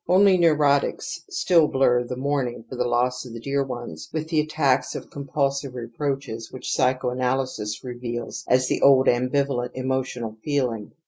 [0.01, 4.95] ^ Only neurotics stillNblur the mourning for the loss of their dear ones Jvith attacks
[4.95, 10.93] of com pulsive reproaches which psychoanalysis reveals as the old ambivalent emotional feeUng.